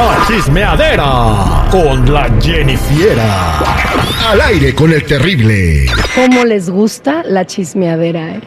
La 0.00 0.24
chismeadera 0.26 1.68
con 1.70 2.10
la 2.10 2.24
Jennifiera. 2.40 3.58
Al 4.30 4.40
aire 4.40 4.74
con 4.74 4.90
el 4.94 5.04
terrible. 5.04 5.84
¿Cómo 6.14 6.46
les 6.46 6.70
gusta 6.70 7.22
la 7.22 7.44
chismeadera, 7.44 8.36
eh? 8.36 8.40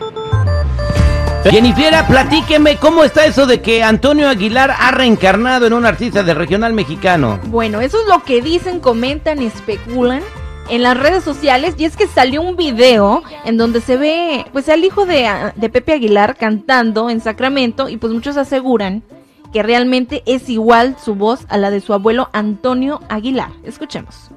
Jennifiera, 1.43 2.07
platíqueme 2.07 2.77
cómo 2.77 3.03
está 3.03 3.27
eso 3.27 3.45
de 3.45 3.61
que 3.61 3.83
Antonio 3.83 4.29
Aguilar 4.29 4.71
ha 4.71 4.89
reencarnado 4.93 5.67
en 5.67 5.73
un 5.73 5.85
artista 5.85 6.23
del 6.23 6.37
regional 6.37 6.73
mexicano. 6.73 7.39
Bueno, 7.45 7.81
eso 7.81 8.01
es 8.01 8.07
lo 8.07 8.23
que 8.23 8.41
dicen, 8.41 8.79
comentan, 8.79 9.39
especulan 9.39 10.23
en 10.71 10.81
las 10.81 10.97
redes 10.97 11.23
sociales 11.23 11.75
y 11.77 11.85
es 11.85 11.95
que 11.95 12.07
salió 12.07 12.41
un 12.41 12.55
video 12.55 13.21
en 13.45 13.57
donde 13.57 13.79
se 13.79 13.95
ve 13.95 14.43
pues 14.53 14.69
al 14.69 14.83
hijo 14.83 15.05
de, 15.05 15.29
de 15.55 15.69
Pepe 15.69 15.93
Aguilar 15.93 16.35
cantando 16.35 17.11
en 17.11 17.21
Sacramento 17.21 17.89
y 17.89 17.97
pues 17.97 18.11
muchos 18.11 18.37
aseguran 18.37 19.03
que 19.53 19.63
realmente 19.63 20.23
es 20.25 20.49
igual 20.49 20.97
su 21.01 21.15
voz 21.15 21.45
a 21.47 21.57
la 21.57 21.69
de 21.69 21.79
su 21.79 21.93
abuelo 21.93 22.29
Antonio 22.33 22.99
Aguilar. 23.07 23.51
Escuchemos. 23.63 24.31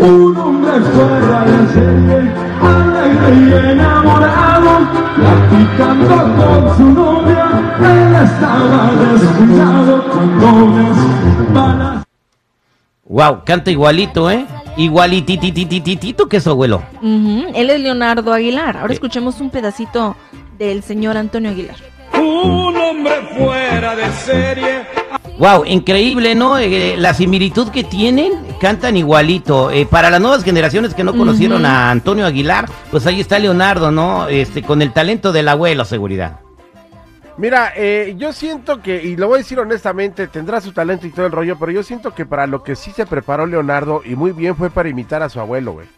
Un 0.00 0.34
hombre 0.36 0.80
fuera 0.80 1.44
de 1.44 1.72
serie, 1.74 2.32
alegre 2.62 3.34
y 3.36 3.70
enamorado, 3.72 4.88
platicando 5.16 6.16
con 6.36 6.76
su 6.76 6.90
novia, 6.90 7.46
él 7.78 8.14
estaba 8.24 8.90
descuidado 9.12 10.10
con 10.10 10.82
las 10.82 11.52
balas. 11.52 12.04
Wow, 13.04 13.42
canta 13.44 13.70
igualito, 13.70 14.30
¿eh? 14.30 14.46
Igualitititititito 14.78 16.28
que 16.28 16.40
su 16.40 16.48
abuelo. 16.50 16.82
Él 17.02 17.68
es 17.68 17.80
Leonardo 17.80 18.32
Aguilar. 18.32 18.78
Ahora 18.78 18.94
escuchemos 18.94 19.40
un 19.40 19.50
pedacito 19.50 20.16
del 20.58 20.82
señor 20.82 21.18
Antonio 21.18 21.50
Aguilar. 21.50 21.76
Un 22.24 22.76
hombre 22.76 23.12
fuera 23.36 23.94
de 23.94 24.12
serie, 24.12 24.86
Wow, 25.36 25.64
increíble, 25.64 26.36
¿no? 26.36 26.58
Eh, 26.58 26.94
la 26.96 27.12
similitud 27.12 27.68
que 27.70 27.82
tienen, 27.82 28.32
cantan 28.60 28.96
igualito. 28.96 29.70
Eh, 29.72 29.84
para 29.84 30.08
las 30.08 30.20
nuevas 30.20 30.44
generaciones 30.44 30.94
que 30.94 31.02
no 31.02 31.12
conocieron 31.12 31.66
a 31.66 31.90
Antonio 31.90 32.24
Aguilar, 32.24 32.66
pues 32.92 33.04
ahí 33.06 33.20
está 33.20 33.40
Leonardo, 33.40 33.90
¿no? 33.90 34.28
Este, 34.28 34.62
con 34.62 34.80
el 34.80 34.92
talento 34.92 35.32
del 35.32 35.48
abuelo, 35.48 35.84
seguridad. 35.84 36.38
Mira, 37.36 37.72
eh, 37.74 38.14
yo 38.16 38.32
siento 38.32 38.80
que, 38.80 39.02
y 39.02 39.16
lo 39.16 39.26
voy 39.26 39.36
a 39.36 39.38
decir 39.38 39.58
honestamente, 39.58 40.28
tendrá 40.28 40.60
su 40.60 40.70
talento 40.70 41.08
y 41.08 41.10
todo 41.10 41.26
el 41.26 41.32
rollo, 41.32 41.58
pero 41.58 41.72
yo 41.72 41.82
siento 41.82 42.14
que 42.14 42.24
para 42.24 42.46
lo 42.46 42.62
que 42.62 42.76
sí 42.76 42.92
se 42.92 43.04
preparó 43.04 43.44
Leonardo, 43.44 44.02
y 44.04 44.14
muy 44.14 44.30
bien, 44.30 44.54
fue 44.54 44.70
para 44.70 44.88
imitar 44.88 45.20
a 45.24 45.28
su 45.28 45.40
abuelo, 45.40 45.72
güey. 45.72 45.88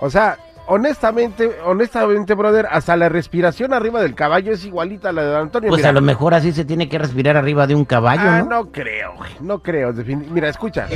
O 0.00 0.10
sea, 0.10 0.36
honestamente, 0.70 1.50
honestamente, 1.64 2.34
brother, 2.34 2.66
hasta 2.70 2.96
la 2.96 3.08
respiración 3.08 3.74
arriba 3.74 4.00
del 4.00 4.14
caballo 4.14 4.52
es 4.52 4.64
igualita 4.64 5.10
a 5.10 5.12
la 5.12 5.22
de 5.22 5.36
Antonio. 5.36 5.68
Pues 5.68 5.80
mira. 5.80 5.90
a 5.90 5.92
lo 5.92 6.00
mejor 6.00 6.32
así 6.34 6.52
se 6.52 6.64
tiene 6.64 6.88
que 6.88 6.98
respirar 6.98 7.36
arriba 7.36 7.66
de 7.66 7.74
un 7.74 7.84
caballo, 7.84 8.22
Ah, 8.24 8.38
¿no? 8.42 8.48
no 8.48 8.70
creo, 8.72 9.14
güey, 9.16 9.30
no 9.40 9.58
creo. 9.58 9.92
Mira, 9.92 10.48
escucha. 10.48 10.86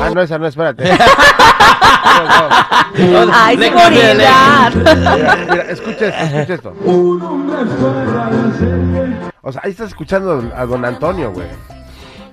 Ah, 0.00 0.10
no, 0.14 0.22
esa 0.22 0.38
no, 0.38 0.46
espérate. 0.46 0.84
No, 2.96 3.26
no. 3.26 3.32
¡Ay, 3.34 3.56
seguridad! 3.58 4.72
Mira, 4.74 5.36
mira, 5.50 5.62
escucha 5.68 6.06
esto, 6.06 6.24
escucha 6.36 6.54
esto. 6.54 6.74
O 9.42 9.50
sea, 9.52 9.62
ahí 9.64 9.72
estás 9.72 9.88
escuchando 9.88 10.52
a 10.54 10.64
don 10.64 10.84
Antonio, 10.84 11.32
güey. 11.32 11.46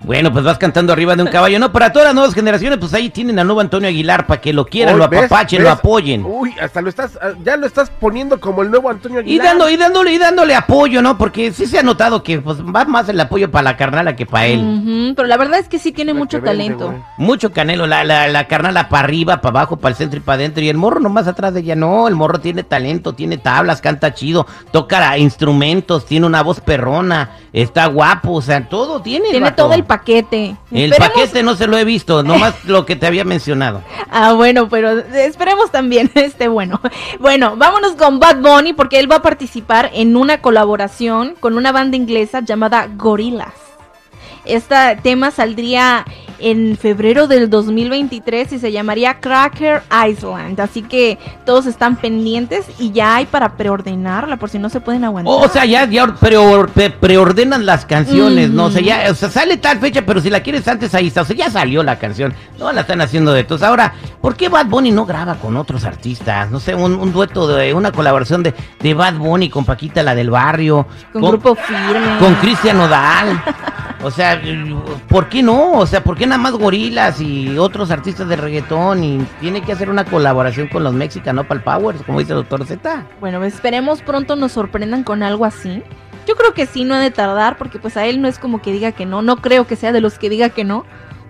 Bueno, 0.04 0.32
pues 0.34 0.44
vas 0.44 0.58
cantando 0.58 0.92
arriba 0.94 1.16
de 1.16 1.22
un 1.24 1.30
caballo. 1.30 1.60
No, 1.60 1.72
para 1.72 1.92
todas 1.94 2.08
las 2.08 2.16
nuevas 2.16 2.34
generaciones, 2.34 2.80
pues 2.80 2.94
ahí 2.94 3.10
tienen 3.12 3.38
a 3.38 3.44
nuevo 3.44 3.62
Antonio 3.62 3.88
Aguilar 3.88 4.26
para 4.26 4.42
que 4.42 4.52
lo 4.52 4.66
quieran, 4.66 4.96
Uy, 4.96 5.00
lo 5.00 5.06
apapachen, 5.06 5.60
¿ves? 5.60 5.64
lo 5.66 5.70
apoyen. 5.72 6.26
Uy, 6.26 6.56
hasta 6.60 6.82
lo 6.82 6.90
estás, 6.90 7.20
ah, 7.22 7.34
ya 7.44 7.56
lo 7.56 7.68
estás 7.68 7.92
poniendo 7.92 8.40
como 8.40 8.64
el 8.64 8.72
nuevo 8.72 8.90
Antonio 8.90 9.20
Y, 9.20 9.24
Aguilar. 9.24 9.46
dando, 9.48 9.70
y 9.70 9.78
dándole, 9.78 10.12
y 10.14 10.18
dándole 10.18 10.56
apoyo, 10.56 11.02
¿no? 11.04 11.18
Porque 11.20 11.52
sí 11.52 11.68
se 11.68 11.78
ha 11.78 11.84
notado 11.84 12.24
que 12.24 12.40
pues, 12.40 12.58
va 12.64 12.84
más 12.86 13.08
el 13.10 13.20
apoyo 13.20 13.52
para 13.52 13.64
la 13.64 13.78
carnala 13.78 14.16
que 14.16 14.26
para 14.26 14.48
él. 14.48 15.14
Pero 15.16 15.28
la 15.28 15.38
verdad 15.38 15.60
es 15.60 15.68
que 15.68 15.78
sí 15.78 15.92
tiene 15.92 16.14
La 16.14 16.20
mucho 16.20 16.38
vende, 16.42 16.50
talento. 16.50 16.88
güey. 16.88 17.02
Mucho 17.18 17.52
canelo, 17.52 17.86
la, 17.86 18.04
la, 18.04 18.28
la 18.28 18.48
carnala 18.48 18.90
para 18.90 19.04
arriba, 19.04 19.40
para 19.42 19.60
abajo, 19.60 19.78
para 19.78 19.92
el 19.92 19.96
centro 19.98 20.18
y 20.18 20.22
para 20.24 20.38
adentro. 20.38 20.64
Y 20.64 20.70
el 20.70 20.78
morro 20.78 21.00
nomás 21.00 21.28
atrás 21.28 21.54
de 21.54 21.60
ella, 21.60 21.76
no, 21.76 22.08
el 22.08 22.16
morro 22.16 22.40
tiene 22.40 22.64
talento, 22.64 23.14
tiene 23.14 23.38
tablas, 23.38 23.82
canta 23.82 24.14
chido, 24.16 24.48
toca 24.72 25.16
instrumentos, 25.20 26.06
tiene 26.08 26.26
una 26.26 26.42
voz 26.42 26.60
perrona, 26.60 27.30
está 27.54 27.86
guapo, 27.86 28.32
o 28.34 28.42
sea, 28.42 28.68
todo 28.68 29.02
tiene. 29.02 29.30
Tiene 29.30 29.52
todo 29.52 29.74
el 29.74 29.84
paquete. 29.92 30.56
El 30.72 30.94
Esperemos- 30.94 31.10
paquete 31.10 31.44
no 31.44 31.56
se 31.56 31.68
lo 31.68 31.78
he 31.78 31.84
visto, 31.84 32.24
nomás 32.24 32.54
lo 32.66 32.86
que 32.86 32.96
te 32.96 33.06
había 33.08 33.26
mencionado. 33.26 33.82
Ah, 34.10 34.32
bueno, 34.34 34.70
pero 34.70 35.00
esperemos 35.00 35.70
también 35.70 36.10
este 36.16 36.48
bueno. 36.48 36.80
Bueno, 37.20 37.56
vámonos 37.58 37.94
con 37.94 38.20
Bad 38.20 38.38
Bunny 38.38 38.72
porque 38.72 39.00
él 39.00 39.12
va 39.12 39.18
a 39.18 39.22
participar 39.22 39.90
en 39.94 40.16
una 40.16 40.42
colaboración 40.42 41.36
con 41.42 41.58
una 41.58 41.74
banda 41.74 41.98
inglesa 41.98 42.40
llamada 42.40 42.88
Gorillaz. 42.96 43.54
Este 44.46 44.76
tema 45.04 45.30
saldría 45.32 46.06
en 46.42 46.78
febrero 46.78 47.28
del 47.28 47.50
2023 47.50 48.54
y 48.54 48.60
se 48.60 48.72
llamaría 48.72 49.20
Cracker 49.20 49.82
Island. 50.10 50.60
Así 50.60 50.82
que 50.82 51.18
todos 51.46 51.66
están 51.66 51.96
pendientes 51.96 52.66
y 52.80 52.92
ya 52.92 53.16
hay 53.18 53.26
para 53.26 53.54
preordenarla 53.58 54.38
por 54.38 54.50
si 54.50 54.60
no 54.60 54.70
se 54.70 54.80
pueden 54.82 55.04
aguantar. 55.04 55.34
O 55.34 55.48
sea, 55.50 55.66
ya, 55.66 55.86
ya 55.86 56.06
preo- 56.08 56.68
pre- 56.68 56.90
preordenan 56.90 57.66
las 57.66 57.86
canciones, 57.86 58.50
¿no? 58.50 58.66
O 58.66 58.72
sea, 58.72 58.82
ya, 58.82 59.06
o 59.12 59.16
sea, 59.16 59.30
sale 59.30 59.58
tal 59.58 59.80
fecha, 59.80 60.04
pero 60.06 60.22
si 60.22 60.30
la 60.30 60.42
quieres 60.44 60.68
antes, 60.68 60.94
ahí 60.96 61.08
está. 61.08 61.22
O 61.22 61.26
sea, 61.26 61.36
ya 61.36 61.50
salió 61.50 61.84
la 61.84 62.00
canción. 62.00 62.34
No 62.60 62.72
la 62.72 62.82
están 62.82 63.02
haciendo 63.02 63.32
de 63.34 63.44
todos. 63.44 63.64
Ahora, 63.64 63.94
¿por 64.22 64.36
qué 64.36 64.50
Bad 64.50 64.68
Bunny 64.68 64.92
no 64.92 65.06
graba 65.06 65.36
con 65.36 65.58
otros 65.58 65.84
artistas? 65.84 66.50
No 66.52 66.60
sé, 66.60 66.76
un, 66.76 66.94
un 66.96 67.12
dueto 67.12 67.48
de 67.48 67.74
una 67.74 67.92
colaboración 67.92 68.44
de, 68.44 68.54
de 68.80 68.94
Bad 68.94 69.16
Bunny 69.16 69.50
con 69.50 69.66
Paquita, 69.66 70.04
la 70.04 70.16
del 70.16 70.30
barrio. 70.30 70.86
con 71.14 71.22
grupo 71.22 71.56
firme. 71.56 72.18
Con 72.20 72.36
Cristian 72.36 72.78
Nodal. 72.78 73.42
O 74.04 74.10
sea, 74.10 74.42
¿por 75.08 75.30
qué 75.30 75.44
no? 75.44 75.74
O 75.74 75.86
sea, 75.86 76.04
¿por 76.04 76.18
qué 76.18 76.26
nada 76.26 76.42
más 76.42 76.54
gorilas 76.54 77.22
y 77.22 77.58
otros 77.58 77.92
artistas 77.92 78.28
de 78.28 78.36
reggaetón? 78.36 79.04
Y 79.04 79.18
tiene 79.40 79.62
que 79.62 79.72
hacer 79.72 79.90
una 79.90 80.06
colaboración 80.06 80.68
con 80.68 80.84
los 80.84 80.94
Mexican 80.94 81.38
Opal 81.38 81.62
Powers, 81.62 82.02
como 82.04 82.20
dice 82.20 82.34
el 82.34 82.40
doctor 82.40 82.66
Z. 82.66 83.06
Bueno, 83.20 83.44
esperemos 83.44 84.02
pronto 84.02 84.36
nos 84.36 84.54
sorprendan 84.54 85.04
con 85.04 85.22
algo 85.22 85.46
así. 85.46 85.84
Yo 86.28 86.36
creo 86.36 86.54
que 86.54 86.66
sí, 86.66 86.84
no 86.84 86.96
ha 86.96 87.00
de 87.00 87.12
tardar, 87.12 87.58
porque 87.58 87.80
pues 87.80 87.98
a 87.98 88.06
él 88.06 88.22
no 88.22 88.28
es 88.28 88.40
como 88.40 88.62
que 88.62 88.72
diga 88.72 88.92
que 88.92 89.06
no, 89.06 89.22
no 89.22 89.38
creo 89.38 89.68
que 89.68 89.76
sea 89.76 89.92
de 89.92 90.02
los 90.02 90.18
que 90.18 90.30
diga 90.30 90.50
que 90.50 90.64
no. 90.64 90.86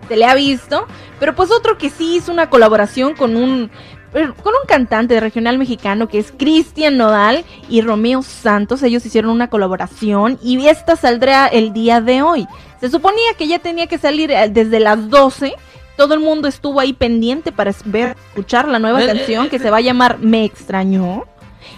Se 0.08 0.18
le 0.18 0.26
ha 0.26 0.36
visto, 0.36 0.88
pero 1.20 1.36
pues 1.36 1.52
otro 1.52 1.78
que 1.78 1.90
sí 1.90 2.18
hizo 2.18 2.32
una 2.32 2.50
colaboración 2.50 3.16
con 3.16 3.38
un 3.38 3.72
con 4.12 4.54
un 4.54 4.68
cantante 4.68 5.14
de 5.14 5.20
regional 5.20 5.58
mexicano 5.58 6.08
que 6.08 6.20
es 6.20 6.34
Cristian 6.38 6.98
Nodal 6.98 7.46
y 7.70 7.82
Romeo 7.82 8.22
Santos. 8.24 8.84
Ellos 8.84 9.06
hicieron 9.06 9.32
una 9.32 9.50
colaboración 9.50 10.38
y 10.44 10.68
esta 10.68 10.96
saldrá 10.96 11.48
el 11.48 11.74
día 11.74 12.02
de 12.02 12.22
hoy. 12.22 12.48
Se 12.80 12.90
suponía 12.90 13.34
que 13.38 13.48
ya 13.48 13.60
tenía 13.60 13.88
que 13.88 13.98
salir 13.98 14.32
eh, 14.32 14.50
desde 14.50 14.80
las 14.80 15.10
12. 15.10 15.54
Todo 15.98 16.14
el 16.14 16.20
mundo 16.20 16.48
estuvo 16.48 16.80
ahí 16.80 16.94
pendiente 16.94 17.52
para 17.52 17.74
ver, 17.86 18.18
escuchar 18.30 18.68
la 18.68 18.80
nueva 18.80 19.04
Eh, 19.04 19.08
canción 19.08 19.46
eh, 19.46 19.50
que 19.50 19.60
se 19.60 19.70
va 19.70 19.78
a 19.78 19.82
llamar 19.82 20.20
Me 20.20 20.44
extrañó. 20.44 21.26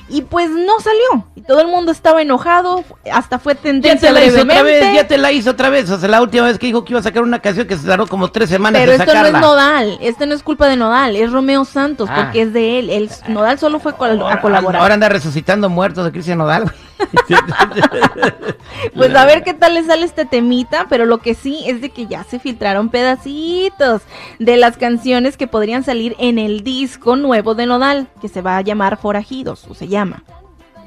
Y 0.09 0.22
pues 0.24 0.50
no 0.50 0.80
salió. 0.80 1.28
Y 1.36 1.41
todo 1.41 1.62
el 1.62 1.68
mundo 1.68 1.91
estaba 1.91 2.22
enojado. 2.22 2.84
Hasta 3.12 3.40
fue 3.40 3.56
Ya 3.56 3.62
tendencia 3.62 4.09
te 4.09 4.14
la 4.14 4.25
hizo 4.25 4.41
otra 4.41 4.62
vez, 4.64 4.94
ya 4.96 5.08
te 5.08 5.18
la 5.18 5.31
hizo 5.31 5.52
otra 5.52 5.69
vez. 5.69 5.89
O 5.89 5.98
sea, 5.98 6.10
la 6.10 6.22
última 6.22 6.45
vez 6.45 6.60
que 6.60 6.68
dijo 6.68 6.83
que 6.83 6.94
iba 6.94 7.00
a 7.00 7.04
sacar 7.04 7.24
una 7.24 7.39
canción 7.39 7.68
que 7.68 7.77
se 7.77 7.88
tardó 7.88 8.06
como 8.07 8.30
tres 8.30 8.50
semanas 8.50 8.81
Pero 8.81 8.92
de 8.92 8.98
esto 8.98 9.13
no 9.13 9.25
es 9.25 9.33
Nodal. 9.33 9.98
Este 10.01 10.25
no 10.25 10.36
es 10.36 10.44
culpa 10.44 10.68
de 10.68 10.75
Nodal. 10.75 11.16
Es 11.16 11.31
Romeo 11.31 11.63
Santos. 11.66 12.10
Ah. 12.12 12.24
Porque 12.24 12.42
es 12.44 12.54
de 12.54 12.80
él. 12.80 12.89
él 12.89 13.10
Nodal 13.30 13.57
solo 13.60 13.80
fue 13.80 13.94
col- 13.95 14.22
a 14.30 14.42
colaborar. 14.42 14.81
Ahora 14.81 14.94
anda 14.94 15.10
resucitando 15.10 15.69
muertos 15.69 16.06
de 16.06 16.12
Cristian 16.12 16.38
Nodal. 16.38 16.72
Pues 18.95 19.15
a 19.15 19.25
ver 19.25 19.44
qué 19.44 19.53
tal 19.53 19.75
le 19.75 19.83
sale 19.83 20.05
este 20.05 20.25
temita, 20.25 20.88
pero 20.89 21.05
lo 21.05 21.19
que 21.19 21.35
sí 21.35 21.63
es 21.67 21.81
de 21.81 21.89
que 21.89 22.05
ya 22.05 22.23
se 22.23 22.39
filtraron 22.39 22.89
pedacitos 22.89 24.01
de 24.39 24.57
las 24.57 24.77
canciones 24.77 25.38
que 25.38 25.47
podrían 25.47 25.83
salir 25.83 26.15
en 26.19 26.38
el 26.38 26.63
disco 26.63 27.15
nuevo 27.15 27.55
de 27.55 27.65
Nodal, 27.65 28.07
que 28.21 28.27
se 28.27 28.41
va 28.41 28.57
a 28.57 28.61
llamar 28.61 28.97
Forajidos, 28.97 29.65
o 29.69 29.73
se 29.73 29.88
llama. 29.88 30.23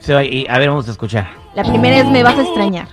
Se 0.00 0.12
va, 0.14 0.24
y- 0.24 0.46
a 0.48 0.58
ver, 0.58 0.68
vamos 0.68 0.88
a 0.88 0.92
escuchar. 0.92 1.28
La 1.54 1.64
primera 1.64 1.96
es 1.98 2.06
Me 2.06 2.22
vas 2.22 2.36
a 2.38 2.42
extrañar. 2.42 2.88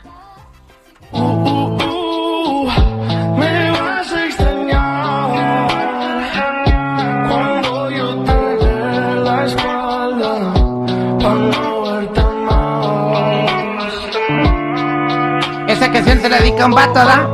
Esa 15.68 15.92
canción 15.92 16.19
se 16.21 16.30
la 16.30 16.38
dedica 16.39 16.63
a 16.63 16.65
un 16.68 16.74
vato, 16.74 16.94
¿verdad? 16.94 17.27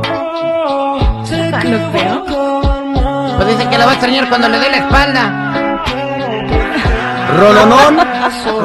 Ah, 1.52 1.62
no 1.64 1.92
creo. 1.92 3.36
Pues 3.36 3.48
dice 3.48 3.68
que 3.70 3.78
la 3.78 3.84
va 3.86 3.92
a 3.92 3.94
extrañar 3.94 4.28
cuando 4.28 4.48
le 4.48 4.58
dé 4.58 4.70
la 4.70 4.76
espalda. 4.76 5.46
Rolonón, 7.36 7.96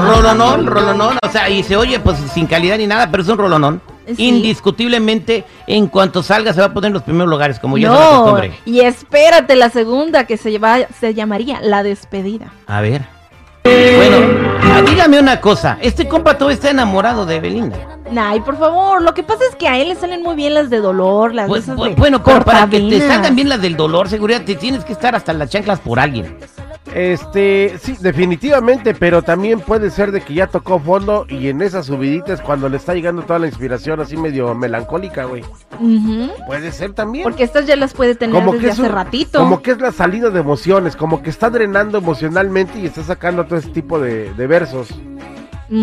rolonón, 0.08 0.66
rolonón. 0.68 1.18
O 1.24 1.30
sea, 1.30 1.50
y 1.50 1.64
se 1.64 1.76
oye 1.78 2.00
pues 2.00 2.18
sin 2.34 2.46
calidad 2.48 2.78
ni 2.78 2.88
nada, 2.88 3.10
pero 3.10 3.24
es 3.24 3.30
un 3.30 3.38
rolonón. 3.38 3.82
Sí. 4.08 4.28
Indiscutiblemente, 4.28 5.46
en 5.66 5.88
cuanto 5.88 6.22
salga, 6.22 6.54
se 6.54 6.60
va 6.60 6.68
a 6.68 6.74
poner 6.74 6.90
en 6.90 6.94
los 6.94 7.04
primeros 7.04 7.28
lugares, 7.28 7.60
como 7.60 7.78
ya 7.78 7.88
es 7.88 7.94
la 7.94 8.00
No, 8.06 8.10
costumbre. 8.22 8.60
y 8.66 8.82
espérate 8.82 9.56
la 9.56 9.70
segunda 9.72 10.26
que 10.26 10.38
se, 10.38 10.52
lleva, 10.52 10.78
se 11.00 11.16
llamaría 11.16 11.60
La 11.62 11.82
Despedida. 11.82 12.52
A 12.68 12.82
ver. 12.82 13.02
Bueno, 13.64 14.18
ah, 14.76 14.82
dígame 14.88 15.20
una 15.20 15.42
cosa. 15.42 15.78
Este 15.82 16.08
compa 16.08 16.38
todo 16.38 16.52
está 16.52 16.70
enamorado 16.70 17.26
de 17.26 17.40
Belinda. 17.40 17.95
Ay, 18.18 18.40
por 18.42 18.58
favor, 18.58 19.02
lo 19.02 19.14
que 19.14 19.24
pasa 19.24 19.44
es 19.50 19.56
que 19.56 19.68
a 19.68 19.80
él 19.80 19.90
le 19.90 19.96
salen 19.96 20.22
muy 20.22 20.36
bien 20.36 20.54
las 20.54 20.70
de 20.70 20.78
dolor, 20.80 21.34
las 21.34 21.50
esas 21.52 21.76
bu- 21.78 21.90
de 21.90 21.96
bueno, 21.96 22.24
pero 22.24 22.44
para 22.46 22.68
que 22.70 22.80
te 22.82 23.08
salgan 23.08 23.36
bien 23.36 23.50
las 23.50 23.62
del 23.62 23.76
dolor, 23.76 24.10
seguridad, 24.10 24.44
te 24.44 24.56
tienes 24.56 24.86
que 24.86 24.94
estar 24.94 25.16
hasta 25.16 25.34
las 25.34 25.50
chanclas 25.50 25.80
por 25.80 26.00
alguien. 26.00 26.38
Este, 26.94 27.78
sí, 27.82 27.98
definitivamente, 28.00 28.94
pero 28.94 29.22
también 29.22 29.60
puede 29.60 29.90
ser 29.90 30.12
de 30.14 30.22
que 30.22 30.34
ya 30.36 30.48
tocó 30.48 30.80
fondo 30.80 31.26
y 31.28 31.50
en 31.50 31.62
esas 31.62 31.88
subiditas 31.88 32.40
cuando 32.42 32.70
le 32.70 32.78
está 32.78 32.94
llegando 32.94 33.24
toda 33.24 33.40
la 33.40 33.48
inspiración 33.48 34.00
así 34.00 34.16
medio 34.16 34.54
melancólica, 34.56 35.26
güey. 35.26 35.44
Puede 36.48 36.72
ser 36.72 36.94
también. 36.94 37.24
Porque 37.24 37.44
estas 37.44 37.66
ya 37.66 37.76
las 37.76 37.94
puede 37.94 38.16
tener 38.16 38.42
desde 38.52 38.68
es 38.68 38.74
hace 38.74 38.84
un- 38.84 38.90
ratito. 38.90 39.40
Como 39.40 39.62
que 39.62 39.72
es 39.72 39.82
la 39.82 39.92
salida 39.92 40.30
de 40.30 40.40
emociones, 40.40 40.96
como 40.96 41.22
que 41.22 41.30
está 41.32 41.50
drenando 41.50 41.98
emocionalmente 41.98 42.80
y 42.80 42.86
está 42.86 43.04
sacando 43.04 43.46
todo 43.46 43.58
ese 43.60 43.70
tipo 43.70 44.00
de, 44.00 44.32
de 44.34 44.48
versos. 44.48 44.88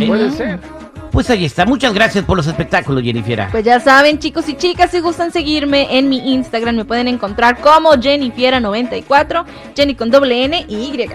Puede 0.06 0.30
ser. 0.30 0.60
Pues 1.22 1.38
ahí 1.38 1.44
está. 1.44 1.64
Muchas 1.64 1.94
gracias 1.94 2.24
por 2.24 2.36
los 2.36 2.48
espectáculos, 2.48 3.00
Jennifer. 3.04 3.46
Pues 3.52 3.64
ya 3.64 3.78
saben, 3.78 4.18
chicos 4.18 4.48
y 4.48 4.56
chicas, 4.56 4.90
si 4.90 4.98
gustan 4.98 5.30
seguirme 5.30 5.96
en 5.96 6.08
mi 6.08 6.32
Instagram, 6.34 6.74
me 6.74 6.84
pueden 6.84 7.06
encontrar 7.06 7.60
como 7.60 7.92
Jennifiera94, 7.92 9.44
Jenny 9.76 9.94
con 9.94 10.10
doble 10.10 10.42
N 10.42 10.66
y 10.68 10.74
Y. 10.74 11.08